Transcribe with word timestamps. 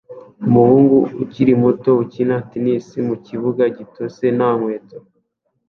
Umuhungu 0.47 0.97
ukiri 1.23 1.53
muto 1.63 1.89
ukina 2.03 2.35
tennis 2.49 2.87
mukibuga 3.07 3.63
gitose 3.77 4.23
nta 4.37 4.49
nkweto 4.57 4.97